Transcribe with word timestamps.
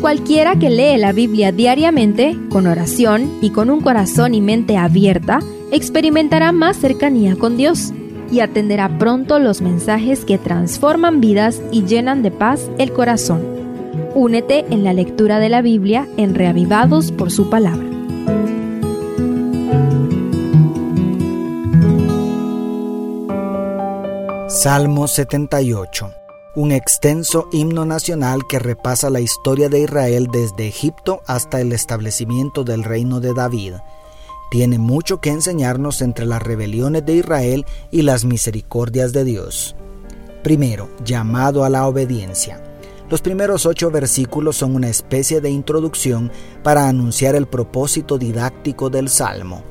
Cualquiera 0.00 0.58
que 0.58 0.70
lee 0.70 0.96
la 0.96 1.12
Biblia 1.12 1.52
diariamente, 1.52 2.34
con 2.48 2.66
oración 2.66 3.30
y 3.42 3.50
con 3.50 3.68
un 3.68 3.82
corazón 3.82 4.34
y 4.34 4.40
mente 4.40 4.78
abierta, 4.78 5.40
experimentará 5.72 6.52
más 6.52 6.78
cercanía 6.78 7.36
con 7.36 7.58
Dios 7.58 7.92
y 8.32 8.40
atenderá 8.40 8.98
pronto 8.98 9.38
los 9.38 9.60
mensajes 9.60 10.24
que 10.24 10.38
transforman 10.38 11.20
vidas 11.20 11.60
y 11.70 11.84
llenan 11.84 12.22
de 12.22 12.30
paz 12.30 12.70
el 12.78 12.94
corazón. 12.94 13.42
Únete 14.14 14.64
en 14.70 14.84
la 14.84 14.94
lectura 14.94 15.38
de 15.38 15.50
la 15.50 15.60
Biblia 15.60 16.08
en 16.16 16.34
Reavivados 16.34 17.12
por 17.12 17.30
su 17.30 17.50
palabra. 17.50 17.86
Salmo 24.48 25.06
78 25.08 26.10
un 26.56 26.72
extenso 26.72 27.48
himno 27.52 27.84
nacional 27.84 28.46
que 28.48 28.58
repasa 28.58 29.08
la 29.08 29.20
historia 29.20 29.68
de 29.68 29.80
Israel 29.80 30.28
desde 30.32 30.66
Egipto 30.66 31.22
hasta 31.26 31.60
el 31.60 31.72
establecimiento 31.72 32.64
del 32.64 32.82
reino 32.82 33.20
de 33.20 33.34
David. 33.34 33.74
Tiene 34.50 34.78
mucho 34.78 35.20
que 35.20 35.30
enseñarnos 35.30 36.02
entre 36.02 36.26
las 36.26 36.42
rebeliones 36.42 37.06
de 37.06 37.14
Israel 37.14 37.66
y 37.92 38.02
las 38.02 38.24
misericordias 38.24 39.12
de 39.12 39.22
Dios. 39.22 39.76
Primero, 40.42 40.90
llamado 41.04 41.62
a 41.62 41.68
la 41.68 41.86
obediencia. 41.86 42.60
Los 43.08 43.22
primeros 43.22 43.64
ocho 43.64 43.92
versículos 43.92 44.56
son 44.56 44.74
una 44.74 44.88
especie 44.88 45.40
de 45.40 45.50
introducción 45.50 46.32
para 46.64 46.88
anunciar 46.88 47.36
el 47.36 47.46
propósito 47.46 48.18
didáctico 48.18 48.90
del 48.90 49.08
Salmo. 49.08 49.62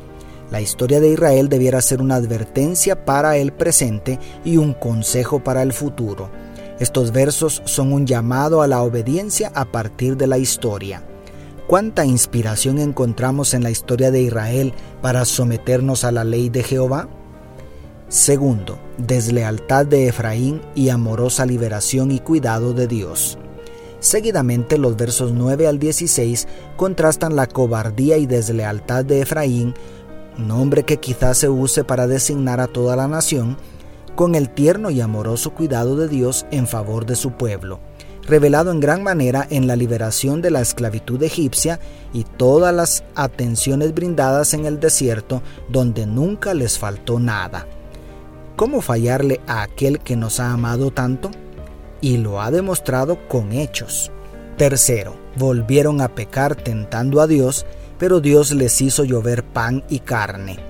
La 0.50 0.62
historia 0.62 1.02
de 1.02 1.10
Israel 1.10 1.50
debiera 1.50 1.82
ser 1.82 2.02
una 2.02 2.16
advertencia 2.16 3.04
para 3.04 3.36
el 3.36 3.52
presente 3.52 4.18
y 4.46 4.58
un 4.58 4.74
consejo 4.74 5.44
para 5.44 5.62
el 5.62 5.74
futuro. 5.74 6.30
Estos 6.80 7.12
versos 7.12 7.62
son 7.66 7.92
un 7.92 8.08
llamado 8.08 8.62
a 8.62 8.68
la 8.68 8.82
obediencia 8.82 9.52
a 9.54 9.66
partir 9.66 10.16
de 10.16 10.28
la 10.28 10.38
historia. 10.38 11.04
¿Cuánta 11.68 12.06
inspiración 12.06 12.80
encontramos 12.80 13.54
en 13.54 13.64
la 13.64 13.70
historia 13.70 14.12
de 14.12 14.22
Israel 14.22 14.74
para 15.02 15.26
someternos 15.26 16.04
a 16.04 16.12
la 16.12 16.24
ley 16.24 16.50
de 16.50 16.64
Jehová? 16.64 17.10
Segundo, 18.08 18.80
deslealtad 18.98 19.86
de 19.86 20.08
Efraín 20.08 20.62
y 20.74 20.90
amorosa 20.90 21.46
liberación 21.46 22.12
y 22.12 22.20
cuidado 22.20 22.74
de 22.74 22.88
Dios. 22.88 23.38
Seguidamente 24.00 24.78
los 24.78 24.96
versos 24.96 25.34
9 25.34 25.68
al 25.68 25.78
16 25.78 26.48
contrastan 26.78 27.36
la 27.36 27.46
cobardía 27.46 28.18
y 28.18 28.26
deslealtad 28.26 29.04
de 29.04 29.22
Efraín, 29.22 29.76
nombre 30.38 30.84
que 30.86 30.98
quizás 30.98 31.38
se 31.38 31.50
use 31.50 31.84
para 31.84 32.08
designar 32.08 32.62
a 32.62 32.68
toda 32.68 32.96
la 32.96 33.08
nación, 33.10 33.58
con 34.20 34.36
el 34.36 34.50
tierno 34.50 34.90
y 34.90 35.00
amoroso 35.00 35.52
cuidado 35.52 35.96
de 35.96 36.10
Dios 36.10 36.46
en 36.52 36.68
favor 36.68 37.06
de 37.06 37.16
su 37.16 37.32
pueblo, 37.32 37.80
revelado 38.28 38.70
en 38.70 38.82
gran 38.82 39.02
manera 39.02 39.48
en 39.50 39.66
la 39.66 39.78
liberación 39.78 40.42
de 40.42 40.52
la 40.52 40.60
esclavitud 40.60 41.24
egipcia 41.24 41.80
y 42.12 42.26
todas 42.26 42.76
las 42.76 43.06
atenciones 43.16 43.94
brindadas 43.94 44.54
en 44.54 44.66
el 44.66 44.82
desierto 44.82 45.42
donde 45.70 46.06
nunca 46.06 46.54
les 46.54 46.78
faltó 46.78 47.18
nada. 47.18 47.66
¿Cómo 48.58 48.82
fallarle 48.82 49.40
a 49.48 49.62
aquel 49.62 50.00
que 50.00 50.18
nos 50.18 50.42
ha 50.42 50.52
amado 50.52 50.92
tanto? 50.92 51.32
Y 52.02 52.18
lo 52.18 52.42
ha 52.42 52.52
demostrado 52.52 53.26
con 53.30 53.54
hechos. 53.54 54.12
Tercero, 54.58 55.16
volvieron 55.38 56.02
a 56.02 56.10
pecar 56.10 56.58
tentando 56.58 57.22
a 57.22 57.28
Dios, 57.28 57.66
pero 57.98 58.20
Dios 58.20 58.52
les 58.52 58.82
hizo 58.82 59.06
llover 59.06 59.46
pan 59.46 59.86
y 59.88 60.00
carne 60.00 60.69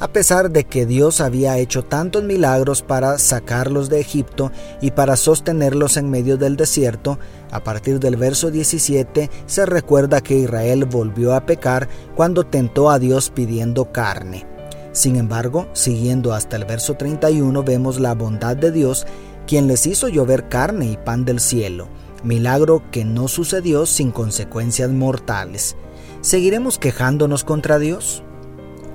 a 0.00 0.08
pesar 0.08 0.50
de 0.50 0.64
que 0.64 0.86
Dios 0.86 1.20
había 1.20 1.58
hecho 1.58 1.84
tantos 1.84 2.24
milagros 2.24 2.82
para 2.82 3.18
sacarlos 3.18 3.90
de 3.90 4.00
Egipto 4.00 4.50
y 4.80 4.92
para 4.92 5.14
sostenerlos 5.14 5.98
en 5.98 6.08
medio 6.08 6.38
del 6.38 6.56
desierto, 6.56 7.18
a 7.50 7.62
partir 7.62 8.00
del 8.00 8.16
verso 8.16 8.50
17 8.50 9.30
se 9.44 9.66
recuerda 9.66 10.22
que 10.22 10.38
Israel 10.38 10.86
volvió 10.86 11.34
a 11.34 11.44
pecar 11.44 11.86
cuando 12.16 12.46
tentó 12.46 12.88
a 12.90 12.98
Dios 12.98 13.30
pidiendo 13.30 13.92
carne. 13.92 14.46
Sin 14.92 15.16
embargo, 15.16 15.68
siguiendo 15.74 16.32
hasta 16.32 16.56
el 16.56 16.64
verso 16.64 16.94
31 16.94 17.62
vemos 17.62 18.00
la 18.00 18.14
bondad 18.14 18.56
de 18.56 18.72
Dios, 18.72 19.06
quien 19.46 19.66
les 19.66 19.86
hizo 19.86 20.08
llover 20.08 20.48
carne 20.48 20.86
y 20.86 20.96
pan 20.96 21.26
del 21.26 21.40
cielo, 21.40 21.88
milagro 22.24 22.82
que 22.90 23.04
no 23.04 23.28
sucedió 23.28 23.84
sin 23.84 24.12
consecuencias 24.12 24.90
mortales. 24.90 25.76
¿Seguiremos 26.22 26.78
quejándonos 26.78 27.44
contra 27.44 27.78
Dios? 27.78 28.22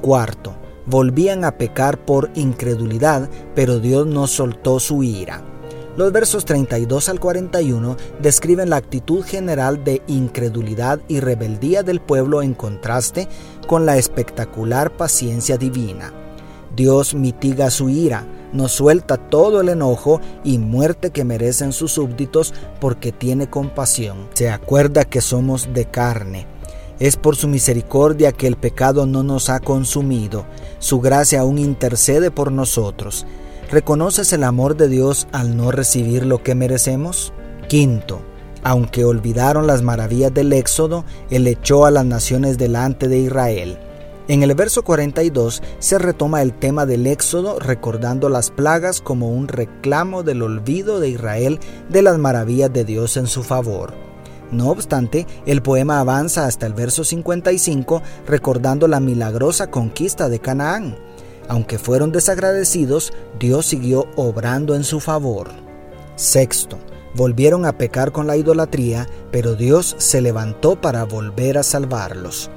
Cuarto, 0.01 0.55
volvían 0.85 1.43
a 1.43 1.57
pecar 1.57 2.03
por 2.05 2.29
incredulidad, 2.35 3.29
pero 3.55 3.79
Dios 3.79 4.07
no 4.07 4.27
soltó 4.27 4.79
su 4.79 5.03
ira. 5.03 5.41
Los 5.97 6.11
versos 6.11 6.43
32 6.43 7.07
al 7.07 7.21
41 7.21 7.95
describen 8.21 8.69
la 8.69 8.75
actitud 8.75 9.23
general 9.23 9.83
de 9.85 10.01
incredulidad 10.07 10.99
y 11.07 11.21
rebeldía 11.21 11.83
del 11.83 12.01
pueblo 12.01 12.41
en 12.41 12.53
contraste 12.53 13.29
con 13.65 13.85
la 13.85 13.97
espectacular 13.97 14.91
paciencia 14.91 15.57
divina. 15.57 16.11
Dios 16.75 17.13
mitiga 17.13 17.69
su 17.69 17.87
ira, 17.87 18.27
nos 18.51 18.73
suelta 18.73 19.15
todo 19.15 19.61
el 19.61 19.69
enojo 19.69 20.19
y 20.43 20.57
muerte 20.57 21.11
que 21.11 21.23
merecen 21.23 21.71
sus 21.71 21.93
súbditos 21.93 22.53
porque 22.81 23.13
tiene 23.13 23.49
compasión. 23.49 24.27
Se 24.33 24.49
acuerda 24.49 25.05
que 25.05 25.21
somos 25.21 25.73
de 25.73 25.85
carne 25.85 26.54
es 26.99 27.17
por 27.17 27.35
su 27.35 27.47
misericordia 27.47 28.31
que 28.31 28.47
el 28.47 28.55
pecado 28.55 29.05
no 29.05 29.23
nos 29.23 29.49
ha 29.49 29.59
consumido, 29.59 30.45
su 30.79 31.01
gracia 31.01 31.41
aún 31.41 31.57
intercede 31.57 32.31
por 32.31 32.51
nosotros. 32.51 33.25
¿Reconoces 33.69 34.31
el 34.33 34.43
amor 34.43 34.77
de 34.77 34.87
Dios 34.87 35.27
al 35.31 35.57
no 35.57 35.71
recibir 35.71 36.25
lo 36.25 36.43
que 36.43 36.55
merecemos? 36.55 37.33
Quinto, 37.67 38.21
aunque 38.63 39.05
olvidaron 39.05 39.67
las 39.67 39.81
maravillas 39.81 40.33
del 40.33 40.53
Éxodo, 40.53 41.05
Él 41.29 41.47
echó 41.47 41.85
a 41.85 41.91
las 41.91 42.05
naciones 42.05 42.57
delante 42.57 43.07
de 43.07 43.19
Israel. 43.19 43.77
En 44.27 44.41
el 44.41 44.55
verso 44.55 44.83
42 44.83 45.61
se 45.77 45.99
retoma 45.99 46.41
el 46.41 46.51
tema 46.51 46.87
del 46.87 47.05
Éxodo 47.05 47.59
recordando 47.59 48.27
las 48.27 48.49
plagas 48.49 49.01
como 49.01 49.29
un 49.29 49.47
reclamo 49.47 50.23
del 50.23 50.41
olvido 50.41 50.99
de 50.99 51.09
Israel 51.09 51.59
de 51.89 52.01
las 52.01 52.17
maravillas 52.17 52.73
de 52.73 52.85
Dios 52.85 53.17
en 53.17 53.27
su 53.27 53.43
favor. 53.43 53.93
No 54.55 54.69
obstante, 54.69 55.27
el 55.45 55.61
poema 55.61 55.99
avanza 55.99 56.45
hasta 56.45 56.65
el 56.65 56.73
verso 56.73 57.03
55 57.03 58.01
recordando 58.25 58.87
la 58.87 59.01
milagrosa 59.01 59.69
conquista 59.69 60.29
de 60.29 60.39
Canaán. 60.39 60.95
Aunque 61.49 61.77
fueron 61.77 62.13
desagradecidos, 62.13 63.11
Dios 63.37 63.65
siguió 63.65 64.07
obrando 64.15 64.73
en 64.73 64.85
su 64.85 65.01
favor. 65.01 65.49
Sexto, 66.15 66.77
volvieron 67.15 67.65
a 67.65 67.77
pecar 67.77 68.13
con 68.13 68.27
la 68.27 68.37
idolatría, 68.37 69.09
pero 69.29 69.55
Dios 69.55 69.93
se 69.99 70.21
levantó 70.21 70.79
para 70.79 71.03
volver 71.03 71.57
a 71.57 71.63
salvarlos. 71.63 72.49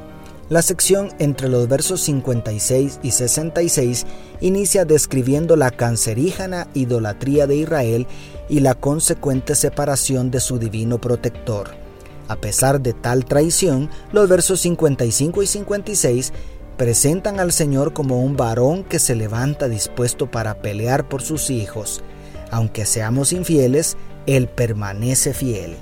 La 0.51 0.63
sección 0.63 1.11
entre 1.19 1.49
los 1.49 1.69
versos 1.69 2.01
56 2.03 3.01
y 3.03 3.11
66 3.11 4.07
inicia 4.41 4.85
describiendo 4.85 5.57
la 5.57 5.73
cancerígena 5.73 6.69
idolatría 6.75 7.49
de 7.49 7.57
Israel 7.57 8.07
y 8.49 8.61
la 8.61 8.77
consecuente 8.77 9.57
separación 9.57 10.31
de 10.31 10.39
su 10.39 10.61
divino 10.61 11.01
protector. 11.01 11.88
A 12.29 12.37
pesar 12.37 12.81
de 12.81 12.93
tal 12.93 13.25
traición, 13.25 13.89
los 14.13 14.29
versos 14.29 14.61
55 14.61 15.43
y 15.43 15.47
56 15.47 16.33
presentan 16.77 17.41
al 17.41 17.53
Señor 17.53 17.93
como 17.93 18.23
un 18.23 18.37
varón 18.37 18.85
que 18.85 18.99
se 18.99 19.17
levanta 19.17 19.69
dispuesto 19.69 20.31
para 20.31 20.61
pelear 20.63 21.09
por 21.09 21.23
sus 21.23 21.51
hijos. 21.51 22.03
Aunque 22.51 22.87
seamos 22.87 23.33
infieles, 23.33 23.97
Él 24.27 24.47
permanece 24.49 25.35
fiel. 25.35 25.77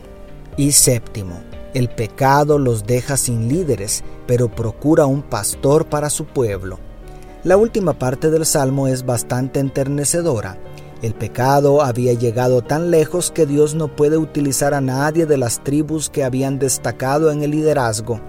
Y 0.56 0.72
séptimo, 0.72 1.40
el 1.74 1.90
pecado 1.90 2.58
los 2.58 2.86
deja 2.86 3.16
sin 3.16 3.48
líderes, 3.48 4.02
pero 4.26 4.50
procura 4.50 5.04
un 5.04 5.22
pastor 5.22 5.86
para 5.86 6.08
su 6.08 6.24
pueblo. 6.24 6.78
La 7.44 7.56
última 7.56 7.98
parte 7.98 8.30
del 8.30 8.46
salmo 8.46 8.88
es 8.88 9.04
bastante 9.04 9.60
enternecedora. 9.60 10.58
El 11.02 11.14
pecado 11.14 11.82
había 11.82 12.14
llegado 12.14 12.62
tan 12.62 12.90
lejos 12.90 13.30
que 13.30 13.44
Dios 13.46 13.74
no 13.74 13.88
puede 13.94 14.16
utilizar 14.16 14.72
a 14.72 14.80
nadie 14.80 15.26
de 15.26 15.36
las 15.36 15.62
tribus 15.62 16.08
que 16.08 16.24
habían 16.24 16.58
destacado 16.58 17.30
en 17.30 17.42
el 17.42 17.50
liderazgo. 17.50 18.20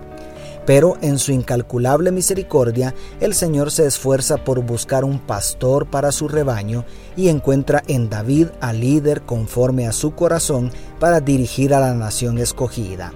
Pero 0.65 0.97
en 1.01 1.17
su 1.17 1.31
incalculable 1.31 2.11
misericordia, 2.11 2.93
el 3.21 3.33
Señor 3.33 3.71
se 3.71 3.85
esfuerza 3.85 4.35
por 4.35 4.59
buscar 4.65 5.05
un 5.05 5.19
pastor 5.19 5.89
para 5.89 6.11
su 6.11 6.27
rebaño 6.27 6.83
y 7.15 7.29
encuentra 7.29 7.83
en 7.87 8.09
David 8.09 8.47
al 8.59 8.81
líder 8.81 9.21
conforme 9.21 9.87
a 9.87 9.93
su 9.93 10.13
corazón 10.13 10.69
para 10.99 11.21
dirigir 11.21 11.73
a 11.73 11.79
la 11.79 11.93
nación 11.93 12.37
escogida. 12.37 13.13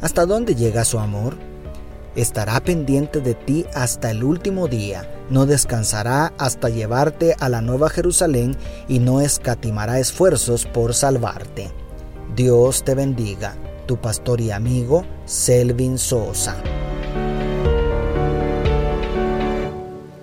¿Hasta 0.00 0.24
dónde 0.24 0.54
llega 0.54 0.86
su 0.86 0.98
amor? 0.98 1.36
Estará 2.16 2.60
pendiente 2.60 3.20
de 3.20 3.34
ti 3.34 3.66
hasta 3.74 4.10
el 4.10 4.24
último 4.24 4.66
día, 4.68 5.08
no 5.30 5.46
descansará 5.46 6.32
hasta 6.38 6.68
llevarte 6.68 7.36
a 7.38 7.48
la 7.48 7.60
nueva 7.60 7.90
Jerusalén 7.90 8.56
y 8.88 8.98
no 8.98 9.20
escatimará 9.20 10.00
esfuerzos 10.00 10.66
por 10.66 10.94
salvarte. 10.94 11.70
Dios 12.34 12.82
te 12.82 12.94
bendiga, 12.94 13.54
tu 13.86 13.98
pastor 13.98 14.40
y 14.40 14.50
amigo 14.50 15.04
Selvin 15.26 15.98
Sosa. 15.98 16.56